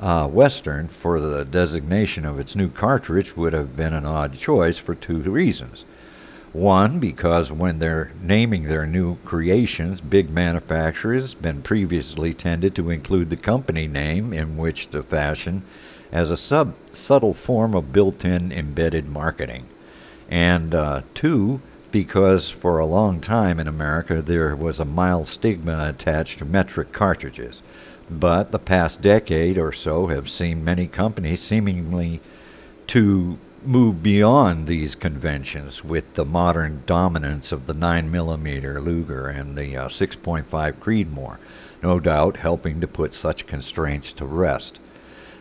uh, 0.00 0.28
Western 0.28 0.88
for 0.88 1.20
the 1.20 1.44
designation 1.44 2.24
of 2.24 2.38
its 2.38 2.54
new 2.54 2.68
cartridge 2.68 3.36
would 3.36 3.52
have 3.52 3.76
been 3.76 3.92
an 3.92 4.06
odd 4.06 4.34
choice 4.34 4.78
for 4.78 4.94
two 4.94 5.18
reasons. 5.18 5.84
One, 6.52 7.00
because 7.00 7.50
when 7.50 7.80
they're 7.80 8.12
naming 8.22 8.64
their 8.64 8.86
new 8.86 9.16
creations, 9.24 10.00
big 10.00 10.30
manufacturers 10.30 11.32
have 11.32 11.42
been 11.42 11.62
previously 11.62 12.32
tended 12.32 12.76
to 12.76 12.90
include 12.90 13.30
the 13.30 13.36
company 13.36 13.88
name 13.88 14.32
in 14.32 14.56
which 14.56 14.90
the 14.90 15.02
fashion 15.02 15.62
as 16.12 16.30
a 16.30 16.36
sub 16.36 16.74
subtle 16.92 17.34
form 17.34 17.74
of 17.74 17.92
built-in 17.92 18.52
embedded 18.52 19.08
marketing. 19.08 19.66
And 20.30 20.72
uh, 20.72 21.02
two, 21.14 21.60
because 21.94 22.50
for 22.50 22.80
a 22.80 22.84
long 22.84 23.20
time 23.20 23.60
in 23.60 23.68
America 23.68 24.20
there 24.20 24.56
was 24.56 24.80
a 24.80 24.84
mild 24.84 25.28
stigma 25.28 25.86
attached 25.88 26.40
to 26.40 26.44
metric 26.44 26.90
cartridges. 26.90 27.62
But 28.10 28.50
the 28.50 28.58
past 28.58 29.00
decade 29.00 29.56
or 29.56 29.72
so 29.72 30.08
have 30.08 30.28
seen 30.28 30.64
many 30.64 30.88
companies 30.88 31.40
seemingly 31.40 32.20
to 32.88 33.38
move 33.64 34.02
beyond 34.02 34.66
these 34.66 34.96
conventions 34.96 35.84
with 35.84 36.14
the 36.14 36.24
modern 36.24 36.82
dominance 36.84 37.52
of 37.52 37.66
the 37.66 37.74
9mm 37.76 38.84
Luger 38.84 39.28
and 39.28 39.56
the 39.56 39.76
uh, 39.76 39.88
6.5 39.88 40.72
Creedmoor, 40.72 41.36
no 41.80 42.00
doubt 42.00 42.38
helping 42.38 42.80
to 42.80 42.88
put 42.88 43.14
such 43.14 43.46
constraints 43.46 44.12
to 44.14 44.26
rest. 44.26 44.80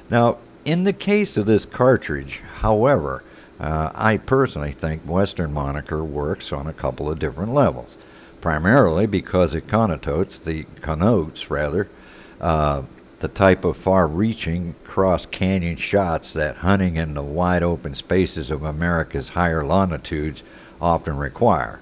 Now, 0.08 0.38
in 0.66 0.84
the 0.84 0.94
case 0.94 1.36
of 1.36 1.48
this 1.48 1.66
cartridge, 1.66 2.44
however, 2.60 3.24
uh, 3.64 3.92
I 3.96 4.18
personally 4.18 4.72
think 4.72 5.04
Western 5.04 5.54
moniker 5.54 6.04
works 6.04 6.52
on 6.52 6.68
a 6.68 6.74
couple 6.74 7.10
of 7.10 7.18
different 7.18 7.54
levels. 7.54 7.96
Primarily 8.42 9.06
because 9.08 9.56
it 9.56 9.70
connotes 9.70 10.38
the 10.38 10.66
connotes 10.82 11.50
rather 11.50 11.88
uh, 12.42 12.82
the 13.22 13.30
type 13.30 13.64
of 13.64 13.78
far-reaching 13.78 14.76
cross-canyon 14.84 15.78
shots 15.78 16.34
that 16.34 16.58
hunting 16.58 16.98
in 16.98 17.14
the 17.14 17.24
wide 17.24 17.64
open 17.64 17.96
spaces 17.96 18.52
of 18.52 18.64
America's 18.64 19.30
higher 19.30 19.64
longitudes 19.64 20.44
often 20.82 21.16
require. 21.16 21.80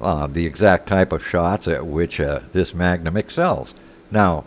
Uh, 0.00 0.26
the 0.26 0.44
exact 0.44 0.88
type 0.88 1.12
of 1.12 1.24
shots 1.24 1.68
at 1.68 1.86
which 1.86 2.18
uh, 2.18 2.40
this 2.50 2.74
Magnum 2.74 3.16
excels. 3.16 3.74
Now, 4.10 4.42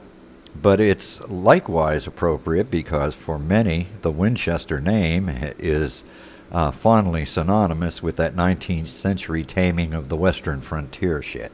but 0.61 0.81
it's 0.81 1.21
likewise 1.29 2.05
appropriate 2.05 2.69
because 2.69 3.15
for 3.15 3.39
many 3.39 3.87
the 4.01 4.11
Winchester 4.11 4.81
name 4.81 5.29
is 5.57 6.03
uh, 6.51 6.71
fondly 6.71 7.25
synonymous 7.25 8.01
with 8.03 8.15
that 8.17 8.35
19th 8.35 8.87
century 8.87 9.43
taming 9.43 9.93
of 9.93 10.09
the 10.09 10.17
western 10.17 10.61
frontier 10.61 11.21
shit. 11.21 11.51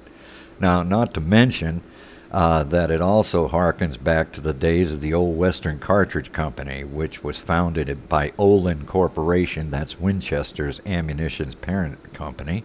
Now, 0.60 0.83
not 0.83 1.13
to 1.15 1.21
mention 1.21 1.81
uh, 2.31 2.63
that 2.63 2.91
it 2.91 3.01
also 3.01 3.48
harkens 3.48 4.01
back 4.01 4.31
to 4.31 4.41
the 4.41 4.53
days 4.53 4.91
of 4.93 5.01
the 5.01 5.13
old 5.13 5.38
Western 5.38 5.79
Cartridge 5.79 6.31
Company, 6.31 6.83
which 6.83 7.24
was 7.24 7.38
founded 7.38 8.07
by 8.07 8.31
Olin 8.38 8.86
Corporation, 8.86 9.69
that's 9.69 10.00
Winchester's 10.00 10.79
ammunition's 10.86 11.55
parent 11.55 12.13
company, 12.13 12.63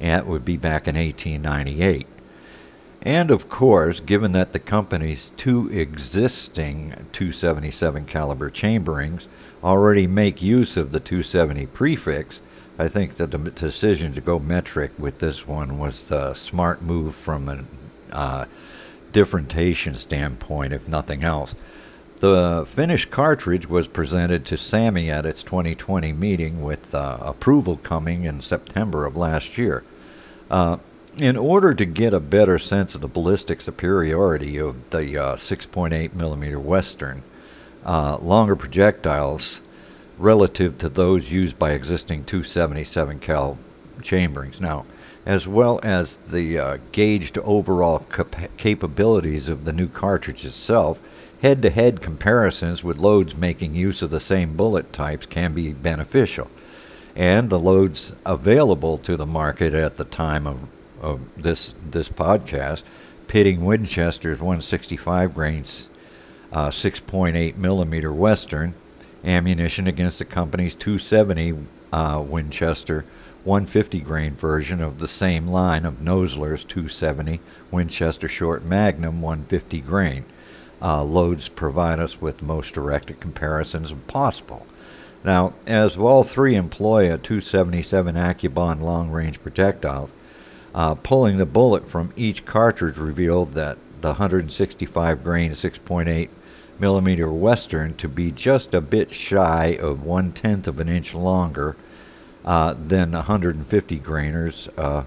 and 0.00 0.20
it 0.20 0.26
would 0.26 0.44
be 0.44 0.56
back 0.56 0.88
in 0.88 0.96
1898. 0.96 2.06
And 3.02 3.30
of 3.30 3.48
course, 3.48 4.00
given 4.00 4.32
that 4.32 4.52
the 4.52 4.58
company's 4.58 5.30
two 5.36 5.70
existing 5.70 7.06
277 7.12 8.06
caliber 8.06 8.50
chamberings 8.50 9.28
already 9.66 10.06
make 10.06 10.40
use 10.40 10.76
of 10.76 10.92
the 10.92 11.00
270 11.00 11.66
prefix, 11.66 12.40
I 12.78 12.86
think 12.86 13.16
that 13.16 13.32
the 13.32 13.38
decision 13.38 14.12
to 14.14 14.20
go 14.20 14.38
metric 14.38 14.92
with 14.96 15.18
this 15.18 15.46
one 15.46 15.78
was 15.78 16.10
a 16.12 16.34
smart 16.36 16.82
move 16.82 17.16
from 17.16 17.48
a 17.48 18.14
uh, 18.14 18.44
differentiation 19.10 19.94
standpoint, 19.94 20.72
if 20.72 20.86
nothing 20.86 21.24
else. 21.24 21.54
The 22.18 22.64
finished 22.68 23.10
cartridge 23.10 23.68
was 23.68 23.88
presented 23.88 24.44
to 24.46 24.54
SAAMI 24.54 25.10
at 25.10 25.26
its 25.26 25.42
2020 25.42 26.12
meeting 26.12 26.62
with 26.62 26.94
uh, 26.94 27.18
approval 27.20 27.76
coming 27.78 28.24
in 28.24 28.40
September 28.40 29.04
of 29.04 29.16
last 29.16 29.58
year. 29.58 29.82
Uh, 30.48 30.78
in 31.20 31.36
order 31.36 31.74
to 31.74 31.84
get 31.84 32.14
a 32.14 32.20
better 32.20 32.58
sense 32.58 32.94
of 32.94 33.00
the 33.00 33.08
ballistic 33.08 33.60
superiority 33.60 34.58
of 34.58 34.90
the 34.90 35.18
uh, 35.18 35.36
6.8 35.36 36.14
millimeter 36.14 36.60
Western, 36.60 37.22
uh, 37.86 38.18
longer 38.18 38.56
projectiles 38.56 39.62
relative 40.18 40.76
to 40.78 40.88
those 40.88 41.30
used 41.30 41.58
by 41.58 41.70
existing 41.70 42.24
277 42.24 43.20
cal 43.20 43.56
chamberings. 44.02 44.60
Now, 44.60 44.84
as 45.24 45.46
well 45.46 45.80
as 45.82 46.16
the 46.16 46.58
uh, 46.58 46.78
gauged 46.92 47.38
overall 47.38 48.00
cap- 48.00 48.56
capabilities 48.56 49.48
of 49.48 49.64
the 49.64 49.72
new 49.72 49.88
cartridge 49.88 50.44
itself, 50.44 50.98
head 51.42 51.62
to 51.62 51.70
head 51.70 52.00
comparisons 52.00 52.82
with 52.82 52.96
loads 52.96 53.36
making 53.36 53.74
use 53.74 54.02
of 54.02 54.10
the 54.10 54.20
same 54.20 54.56
bullet 54.56 54.92
types 54.92 55.26
can 55.26 55.52
be 55.52 55.72
beneficial. 55.72 56.50
And 57.14 57.48
the 57.48 57.58
loads 57.58 58.12
available 58.24 58.98
to 58.98 59.16
the 59.16 59.26
market 59.26 59.74
at 59.74 59.96
the 59.96 60.04
time 60.04 60.46
of, 60.46 60.58
of 61.00 61.20
this, 61.36 61.74
this 61.90 62.08
podcast, 62.08 62.82
pitting 63.26 63.64
Winchester's 63.64 64.38
165 64.38 65.34
grains 65.34 65.88
uh, 66.52 66.68
6.8 66.68 67.56
millimeter 67.56 68.12
Western 68.12 68.74
ammunition 69.24 69.86
against 69.86 70.18
the 70.18 70.24
company's 70.24 70.74
270 70.74 71.54
uh, 71.92 72.22
Winchester 72.26 73.04
150 73.44 74.00
grain 74.00 74.34
version 74.34 74.80
of 74.80 74.98
the 74.98 75.08
same 75.08 75.46
line 75.46 75.84
of 75.84 76.00
Nosler's 76.00 76.64
270 76.64 77.40
Winchester 77.70 78.28
Short 78.28 78.64
Magnum 78.64 79.22
150 79.22 79.80
grain. 79.82 80.24
Uh, 80.82 81.02
loads 81.02 81.48
provide 81.48 82.00
us 82.00 82.20
with 82.20 82.42
most 82.42 82.74
direct 82.74 83.18
comparisons 83.20 83.92
possible. 84.08 84.66
Now, 85.24 85.54
as 85.66 85.96
all 85.96 86.22
three 86.22 86.54
employ 86.54 87.04
a 87.12 87.18
277 87.18 88.14
AccuBond 88.14 88.80
long 88.80 89.10
range 89.10 89.42
projectile, 89.42 90.10
uh, 90.74 90.94
pulling 90.94 91.38
the 91.38 91.46
bullet 91.46 91.88
from 91.88 92.12
each 92.16 92.44
cartridge 92.44 92.96
revealed 92.96 93.54
that 93.54 93.78
the 94.00 94.08
165 94.08 95.24
grain 95.24 95.50
6.8 95.50 96.28
millimeter 96.78 97.30
Western 97.32 97.94
to 97.94 98.08
be 98.08 98.30
just 98.30 98.74
a 98.74 98.80
bit 98.80 99.14
shy 99.14 99.76
of 99.80 100.04
one 100.04 100.32
tenth 100.32 100.68
of 100.68 100.80
an 100.80 100.88
inch 100.88 101.14
longer 101.14 101.76
uh, 102.44 102.74
than 102.86 103.12
150 103.12 103.98
grainers 104.00 104.68
uh, 104.78 105.04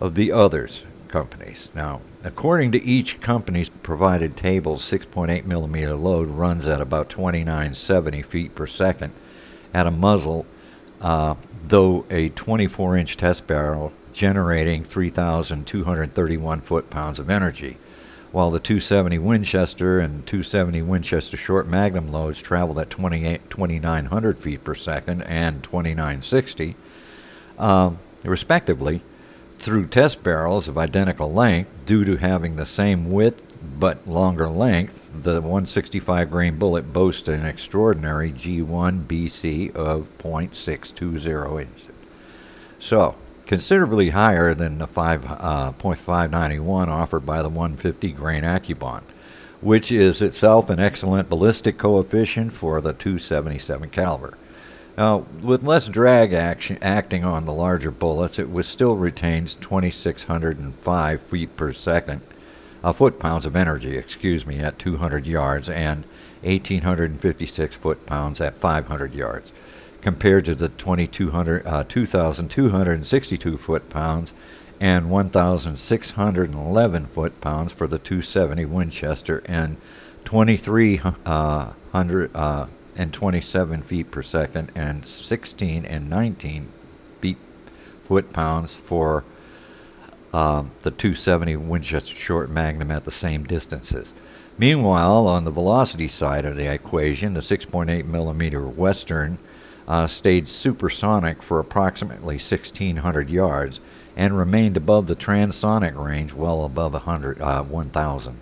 of 0.00 0.14
the 0.14 0.32
others 0.32 0.84
companies. 1.08 1.70
Now, 1.74 2.00
according 2.24 2.72
to 2.72 2.82
each 2.82 3.20
company's 3.20 3.68
provided 3.68 4.36
tables, 4.36 4.82
6.8 4.82 5.44
millimeter 5.44 5.94
load 5.94 6.28
runs 6.28 6.66
at 6.66 6.80
about 6.80 7.08
2970 7.08 8.22
feet 8.22 8.54
per 8.54 8.66
second 8.66 9.12
at 9.72 9.86
a 9.86 9.92
muzzle, 9.92 10.44
uh, 11.00 11.36
though 11.68 12.04
a 12.10 12.30
24 12.30 12.96
inch 12.96 13.16
test 13.16 13.46
barrel 13.46 13.92
generating 14.12 14.82
3,231 14.82 16.60
foot 16.60 16.90
pounds 16.90 17.18
of 17.18 17.30
energy 17.30 17.76
while 18.34 18.50
the 18.50 18.58
270 18.58 19.16
Winchester 19.18 20.00
and 20.00 20.26
270 20.26 20.82
Winchester 20.82 21.36
short 21.36 21.68
magnum 21.68 22.10
loads 22.10 22.42
traveled 22.42 22.80
at 22.80 22.90
2,900 22.90 24.38
feet 24.40 24.64
per 24.64 24.74
second 24.74 25.22
and 25.22 25.62
2,960, 25.62 26.74
um, 27.60 27.96
respectively, 28.24 29.00
through 29.60 29.86
test 29.86 30.24
barrels 30.24 30.66
of 30.66 30.76
identical 30.76 31.32
length 31.32 31.70
due 31.86 32.04
to 32.04 32.16
having 32.16 32.56
the 32.56 32.66
same 32.66 33.12
width 33.12 33.46
but 33.78 34.04
longer 34.04 34.48
length, 34.48 35.12
the 35.22 35.34
165 35.34 36.28
grain 36.28 36.58
bullet 36.58 36.92
boasts 36.92 37.28
an 37.28 37.46
extraordinary 37.46 38.32
G1 38.32 39.06
BC 39.06 39.76
of 39.76 40.08
0.620 40.18 41.62
inches. 41.62 41.88
So, 42.80 43.14
considerably 43.46 44.10
higher 44.10 44.54
than 44.54 44.78
the 44.78 44.86
5.591 44.86 46.88
uh, 46.88 46.90
offered 46.90 47.26
by 47.26 47.42
the 47.42 47.48
150 47.48 48.12
grain 48.12 48.42
AccuBond, 48.42 49.02
which 49.60 49.92
is 49.92 50.22
itself 50.22 50.70
an 50.70 50.80
excellent 50.80 51.28
ballistic 51.28 51.78
coefficient 51.78 52.52
for 52.52 52.80
the 52.80 52.92
277 52.92 53.90
caliber. 53.90 54.36
Now, 54.96 55.26
with 55.42 55.64
less 55.64 55.88
drag 55.88 56.32
action 56.32 56.78
acting 56.80 57.24
on 57.24 57.44
the 57.44 57.52
larger 57.52 57.90
bullets, 57.90 58.38
it 58.38 58.50
was 58.50 58.66
still 58.66 58.96
retains 58.96 59.56
2,605 59.56 61.20
feet 61.22 61.56
per 61.56 61.72
second, 61.72 62.20
uh, 62.84 62.92
foot 62.92 63.18
pounds 63.18 63.44
of 63.44 63.56
energy, 63.56 63.96
excuse 63.96 64.46
me, 64.46 64.60
at 64.60 64.78
200 64.78 65.26
yards 65.26 65.68
and 65.68 66.04
1,856 66.42 67.76
foot 67.76 68.06
pounds 68.06 68.40
at 68.40 68.56
500 68.56 69.14
yards 69.14 69.50
compared 70.04 70.44
to 70.44 70.54
the 70.54 70.68
2200, 70.68 71.66
uh, 71.66 71.82
2,262 71.88 73.56
foot 73.56 73.88
pounds 73.88 74.34
and 74.78 75.10
1,611 75.10 77.06
foot 77.06 77.40
pounds 77.40 77.72
for 77.72 77.86
the 77.86 77.98
270 77.98 78.66
Winchester 78.66 79.42
and 79.46 79.78
2,327 80.26 81.16
uh, 81.24 81.72
uh 82.38 82.66
feet 83.82 84.10
per 84.10 84.22
second 84.22 84.70
and 84.74 85.06
16 85.06 85.86
and 85.86 86.10
19 86.10 86.68
feet 87.20 87.38
foot 88.06 88.30
pounds 88.34 88.74
for 88.74 89.24
uh, 90.34 90.64
the 90.80 90.90
270 90.90 91.56
Winchester 91.56 92.14
Short 92.14 92.50
Magnum 92.50 92.90
at 92.90 93.04
the 93.04 93.10
same 93.10 93.44
distances. 93.44 94.12
Meanwhile, 94.58 95.26
on 95.26 95.44
the 95.44 95.50
velocity 95.50 96.08
side 96.08 96.44
of 96.44 96.56
the 96.56 96.70
equation, 96.70 97.32
the 97.32 97.40
6.8 97.40 98.04
millimeter 98.04 98.68
Western 98.68 99.38
uh, 99.86 100.06
stayed 100.06 100.48
supersonic 100.48 101.42
for 101.42 101.58
approximately 101.58 102.34
1,600 102.36 103.30
yards 103.30 103.80
and 104.16 104.36
remained 104.36 104.76
above 104.76 105.06
the 105.06 105.16
transonic 105.16 106.02
range 106.02 106.32
well 106.32 106.64
above 106.64 106.92
100, 106.92 107.40
uh, 107.40 107.62
1,000. 107.62 108.40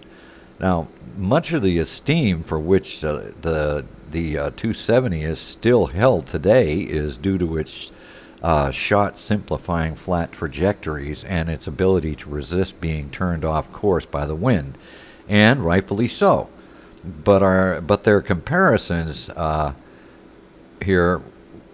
Now, 0.61 0.89
much 1.17 1.53
of 1.53 1.63
the 1.63 1.79
esteem 1.79 2.43
for 2.43 2.59
which 2.59 3.05
uh, 3.05 3.23
the 3.41 3.85
the 4.13 4.37
uh, 4.37 4.51
270 4.51 5.23
is 5.23 5.39
still 5.39 5.87
held 5.87 6.27
today 6.27 6.81
is 6.81 7.17
due 7.17 7.39
to 7.39 7.57
its 7.57 7.93
uh, 8.43 8.71
shot 8.71 9.19
simplifying 9.19 9.95
flat 9.95 10.31
trajectories 10.33 11.25
and 11.25 11.49
its 11.49 11.67
ability 11.67 12.15
to 12.15 12.29
resist 12.29 12.81
being 12.81 13.09
turned 13.11 13.45
off 13.45 13.73
course 13.73 14.05
by 14.05 14.27
the 14.27 14.35
wind, 14.35 14.77
and 15.29 15.65
rightfully 15.65 16.09
so. 16.09 16.49
But 17.25 17.43
our 17.43 17.81
but 17.81 18.05
their 18.05 18.21
comparisons 18.21 19.31
uh, 19.31 19.73
here 20.83 21.23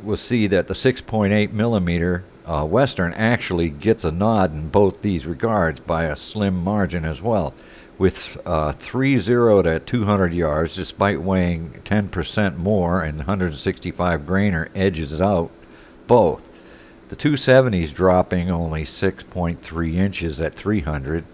will 0.03 0.17
see 0.17 0.47
that 0.49 0.69
the 0.69 0.75
6.8 0.75 1.53
millimeter 1.53 2.25
uh, 2.47 2.65
Western 2.65 3.13
actually 3.15 3.69
gets 3.71 4.05
a 4.05 4.13
nod 4.13 4.53
in 4.53 4.69
both 4.69 5.03
these 5.03 5.27
regards 5.27 5.81
by 5.81 6.05
a 6.05 6.17
slim 6.17 6.63
margin 6.63 7.05
as 7.05 7.21
well. 7.21 7.53
With 7.99 8.39
uh, 8.47 8.73
3-0 8.73 9.67
at 9.67 9.87
200 9.87 10.33
yards, 10.33 10.77
despite 10.77 11.21
weighing 11.21 11.81
10% 11.85 12.57
more 12.57 13.03
and 13.03 13.19
165 13.19 14.21
grainer 14.23 14.69
edges 14.75 15.21
out 15.21 15.51
both. 16.07 16.49
The 17.09 17.17
270s 17.17 17.93
dropping 17.93 18.51
only 18.51 18.85
6.3 18.85 19.95
inches 19.95 20.41
at 20.41 20.55
300, 20.55 21.25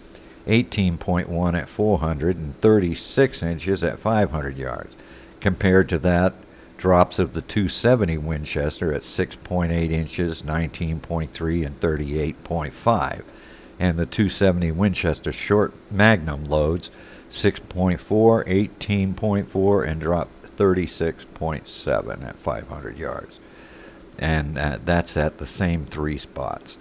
18.1 0.46 1.58
at 1.58 1.68
400, 1.68 2.36
and 2.36 2.60
36 2.60 3.42
inches 3.42 3.84
at 3.84 3.98
500 3.98 4.56
yards, 4.56 4.96
compared 5.40 5.88
to 5.90 5.98
that 5.98 6.34
drops 6.76 7.18
of 7.18 7.32
the 7.32 7.42
270 7.42 8.18
Winchester 8.18 8.92
at 8.92 9.02
6.8 9.02 9.90
inches, 9.90 10.42
19.3, 10.42 11.66
and 11.66 11.80
38.5, 11.80 13.22
and 13.78 13.98
the 13.98 14.06
270 14.06 14.72
Winchester 14.72 15.32
short 15.32 15.72
Magnum 15.90 16.44
loads 16.44 16.90
6.4, 17.30 17.98
18.4, 18.78 19.88
and 19.88 20.00
drop 20.00 20.28
36.7 20.44 22.24
at 22.26 22.36
500 22.36 22.98
yards. 22.98 23.40
And 24.18 24.56
uh, 24.56 24.78
that's 24.84 25.16
at 25.16 25.38
the 25.38 25.46
same 25.46 25.86
three 25.86 26.18
spots. 26.18 26.78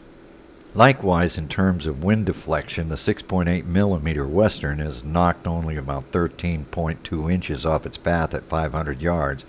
Likewise, 0.75 1.37
in 1.37 1.47
terms 1.47 1.85
of 1.85 2.03
wind 2.03 2.25
deflection, 2.25 2.89
the 2.89 2.95
6.8 2.95 3.65
millimeter 3.65 4.25
Western 4.25 4.79
is 4.79 5.03
knocked 5.03 5.45
only 5.45 5.77
about 5.77 6.11
13.2 6.11 7.31
inches 7.31 7.65
off 7.65 7.85
its 7.85 7.97
path 7.97 8.33
at 8.33 8.47
500 8.47 9.01
yards, 9.01 9.45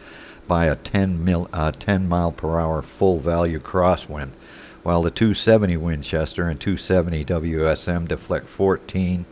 by 0.47 0.67
a 0.67 0.77
10, 0.77 1.25
mil, 1.25 1.49
uh, 1.53 1.73
10 1.73 2.09
mile 2.09 2.33
per 2.33 2.59
hour 2.59 2.83
full 2.83 3.19
value 3.19 3.59
crosswind, 3.59 4.31
while 4.83 5.03
the 5.03 5.11
270 5.11 5.77
Winchester 5.77 6.49
and 6.49 6.61
270 6.61 7.25
WSM 7.25 8.09
deflect 8.09 8.49
14 8.49 9.25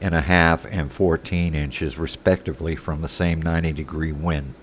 and 0.00 0.14
a 0.14 0.20
half 0.20 0.64
and 0.66 0.92
14 0.92 1.54
inches 1.54 1.98
respectively 1.98 2.76
from 2.76 3.02
the 3.02 3.08
same 3.08 3.42
90 3.42 3.72
degree 3.72 4.12
wind. 4.12 4.54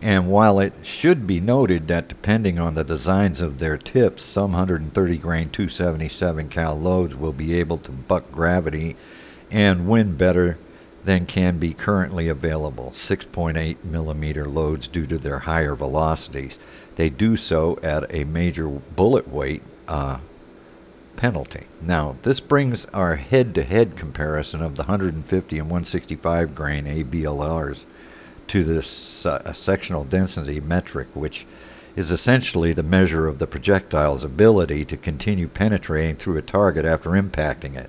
And 0.00 0.28
while 0.28 0.60
it 0.60 0.74
should 0.82 1.26
be 1.26 1.40
noted 1.40 1.88
that 1.88 2.08
depending 2.08 2.58
on 2.58 2.74
the 2.74 2.84
designs 2.84 3.40
of 3.40 3.58
their 3.58 3.76
tips, 3.76 4.22
some 4.22 4.52
130 4.52 5.18
grain 5.18 5.50
277 5.50 6.48
cal 6.50 6.78
loads 6.78 7.16
will 7.16 7.32
be 7.32 7.54
able 7.54 7.78
to 7.78 7.90
buck 7.90 8.30
gravity 8.30 8.96
and 9.50 9.88
win 9.88 10.14
better 10.16 10.58
than 11.08 11.24
can 11.24 11.56
be 11.56 11.72
currently 11.72 12.28
available 12.28 12.90
6.8 12.90 13.82
millimeter 13.82 14.46
loads 14.46 14.86
due 14.86 15.06
to 15.06 15.16
their 15.16 15.38
higher 15.38 15.74
velocities. 15.74 16.58
They 16.96 17.08
do 17.08 17.34
so 17.34 17.78
at 17.82 18.14
a 18.14 18.24
major 18.24 18.68
bullet 18.68 19.26
weight 19.26 19.62
uh, 19.88 20.18
penalty. 21.16 21.64
Now, 21.80 22.16
this 22.24 22.40
brings 22.40 22.84
our 22.92 23.16
head 23.16 23.54
to 23.54 23.62
head 23.62 23.96
comparison 23.96 24.60
of 24.60 24.76
the 24.76 24.82
150 24.82 25.58
and 25.58 25.70
165 25.70 26.54
grain 26.54 26.84
ABLRs 26.84 27.86
to 28.48 28.62
this 28.62 29.24
uh, 29.24 29.50
sectional 29.54 30.04
density 30.04 30.60
metric, 30.60 31.08
which 31.14 31.46
is 31.96 32.10
essentially 32.10 32.74
the 32.74 32.82
measure 32.82 33.26
of 33.26 33.38
the 33.38 33.46
projectile's 33.46 34.24
ability 34.24 34.84
to 34.84 34.96
continue 34.98 35.48
penetrating 35.48 36.16
through 36.16 36.36
a 36.36 36.42
target 36.42 36.84
after 36.84 37.12
impacting 37.12 37.76
it. 37.76 37.88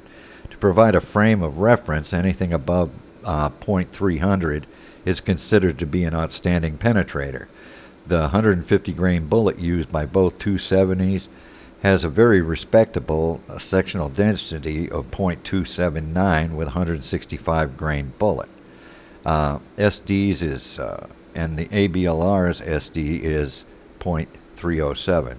To 0.51 0.58
provide 0.58 0.95
a 0.95 1.01
frame 1.01 1.43
of 1.43 1.58
reference, 1.58 2.13
anything 2.13 2.53
above 2.53 2.91
uh, 3.23 3.49
0.300 3.49 4.63
is 5.05 5.21
considered 5.21 5.79
to 5.79 5.86
be 5.86 6.03
an 6.03 6.15
outstanding 6.15 6.77
penetrator. 6.77 7.47
The 8.08 8.21
150 8.21 8.93
grain 8.93 9.27
bullet 9.27 9.60
used 9.60 9.91
by 9.91 10.05
both 10.05 10.39
270s 10.39 11.27
has 11.82 12.03
a 12.03 12.10
very 12.10 12.41
respectable 12.41 13.41
uh, 13.47 13.58
sectional 13.58 14.10
density 14.10 14.89
of 14.89 15.10
0.279 15.12 16.51
with 16.51 16.67
165 16.67 17.77
grain 17.77 18.13
bullet. 18.19 18.49
Uh, 19.25 19.60
SD's 19.77 20.41
is, 20.41 20.79
uh, 20.79 21.08
and 21.36 21.58
the 21.58 21.65
ABLR's 21.67 22.62
SD 22.62 23.21
is 23.21 23.65
0.307. 23.99 25.38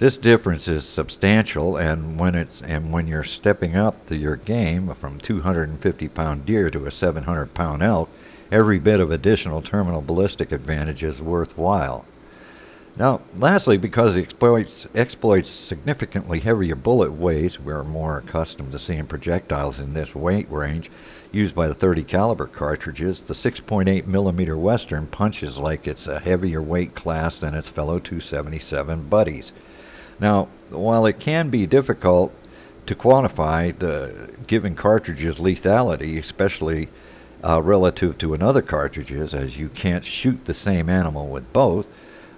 This 0.00 0.16
difference 0.16 0.66
is 0.66 0.86
substantial, 0.86 1.76
and 1.76 2.18
when 2.18 2.34
it's 2.34 2.62
and 2.62 2.90
when 2.90 3.06
you're 3.06 3.22
stepping 3.22 3.76
up 3.76 4.06
to 4.06 4.16
your 4.16 4.36
game 4.36 4.94
from 4.94 5.20
250 5.20 6.08
pound 6.08 6.46
deer 6.46 6.70
to 6.70 6.86
a 6.86 6.90
700 6.90 7.52
pound 7.52 7.82
elk, 7.82 8.08
every 8.50 8.78
bit 8.78 8.98
of 8.98 9.10
additional 9.10 9.60
terminal 9.60 10.00
ballistic 10.00 10.52
advantage 10.52 11.02
is 11.02 11.20
worthwhile. 11.20 12.06
Now, 12.96 13.20
lastly, 13.36 13.76
because 13.76 14.16
it 14.16 14.22
exploits, 14.22 14.86
exploits 14.94 15.50
significantly 15.50 16.40
heavier 16.40 16.76
bullet 16.76 17.12
weights, 17.12 17.60
we're 17.60 17.84
more 17.84 18.16
accustomed 18.16 18.72
to 18.72 18.78
seeing 18.78 19.04
projectiles 19.04 19.78
in 19.78 19.92
this 19.92 20.14
weight 20.14 20.50
range 20.50 20.90
used 21.30 21.54
by 21.54 21.68
the 21.68 21.74
30 21.74 22.04
caliber 22.04 22.46
cartridges. 22.46 23.20
The 23.20 23.34
6.8 23.34 24.06
millimeter 24.06 24.56
Western 24.56 25.08
punches 25.08 25.58
like 25.58 25.86
it's 25.86 26.06
a 26.06 26.20
heavier 26.20 26.62
weight 26.62 26.94
class 26.94 27.40
than 27.40 27.54
its 27.54 27.68
fellow 27.68 27.98
277 27.98 29.06
buddies. 29.10 29.52
Now, 30.20 30.48
while 30.70 31.06
it 31.06 31.18
can 31.18 31.48
be 31.48 31.66
difficult 31.66 32.32
to 32.86 32.94
quantify 32.94 33.76
the 33.76 34.30
given 34.46 34.74
cartridge's 34.74 35.38
lethality, 35.38 36.18
especially 36.18 36.88
uh, 37.42 37.62
relative 37.62 38.18
to 38.18 38.34
another 38.34 38.62
cartridges, 38.62 39.34
as 39.34 39.58
you 39.58 39.68
can't 39.68 40.04
shoot 40.04 40.44
the 40.44 40.54
same 40.54 40.88
animal 40.88 41.28
with 41.28 41.50
both, 41.52 41.88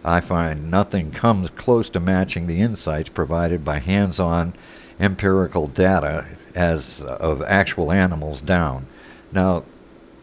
I 0.05 0.21
find 0.21 0.71
nothing 0.71 1.11
comes 1.11 1.51
close 1.51 1.89
to 1.91 2.01
matching 2.01 2.47
the 2.47 2.61
insights 2.61 3.09
provided 3.09 3.65
by 3.65 3.79
hands 3.79 4.19
on 4.19 4.53
empirical 4.99 5.67
data 5.67 6.27
as 6.55 7.03
of 7.03 7.43
actual 7.43 7.91
animals 7.93 8.41
down. 8.41 8.87
Now, 9.33 9.65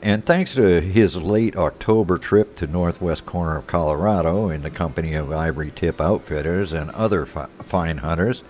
and 0.01 0.25
thanks 0.25 0.55
to 0.55 0.81
his 0.81 1.21
late 1.21 1.55
October 1.57 2.17
trip 2.17 2.55
to 2.55 2.67
northwest 2.67 3.25
corner 3.25 3.57
of 3.57 3.67
Colorado 3.67 4.49
in 4.49 4.61
the 4.61 4.69
company 4.69 5.13
of 5.13 5.31
ivory 5.31 5.71
tip 5.71 5.99
outfitters 5.99 6.73
and 6.73 6.89
other 6.91 7.25
fi- 7.25 7.47
fine 7.63 7.97
hunters, 7.97 8.43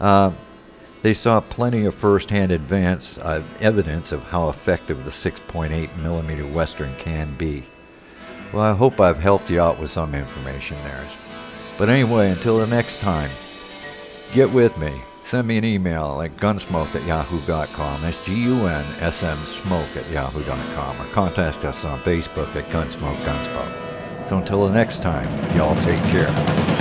uh, 0.00 0.30
they 1.02 1.14
saw 1.14 1.40
plenty 1.40 1.84
of 1.84 1.94
first-hand 1.94 2.52
advance 2.52 3.18
uh, 3.18 3.42
evidence 3.60 4.12
of 4.12 4.22
how 4.22 4.48
effective 4.48 5.04
the 5.04 5.10
6.8 5.10 5.96
millimeter 5.98 6.46
Western 6.46 6.94
can 6.96 7.34
be. 7.36 7.64
Well, 8.52 8.62
I 8.62 8.74
hope 8.74 9.00
I've 9.00 9.18
helped 9.18 9.50
you 9.50 9.60
out 9.60 9.80
with 9.80 9.90
some 9.90 10.14
information 10.14 10.76
there. 10.84 11.04
But 11.78 11.88
anyway, 11.88 12.30
until 12.30 12.58
the 12.58 12.66
next 12.66 13.00
time, 13.00 13.30
get 14.32 14.50
with 14.52 14.76
me. 14.78 15.02
Send 15.32 15.48
me 15.48 15.56
an 15.56 15.64
email 15.64 16.20
at 16.20 16.36
gunsmoke 16.36 16.94
at 16.94 17.06
yahoo.com. 17.06 18.02
That's 18.02 18.22
G 18.22 18.34
U 18.34 18.66
N 18.66 18.84
S 19.00 19.22
M 19.22 19.38
smoke 19.46 19.96
at 19.96 20.06
yahoo.com. 20.10 21.00
Or 21.00 21.06
contact 21.06 21.64
us 21.64 21.86
on 21.86 21.98
Facebook 22.00 22.54
at 22.54 22.68
Gunsmoke 22.68 23.16
Gunsmoke. 23.24 24.28
So 24.28 24.36
until 24.36 24.66
the 24.66 24.74
next 24.74 25.00
time, 25.00 25.26
y'all 25.56 25.74
take 25.76 26.02
care. 26.10 26.71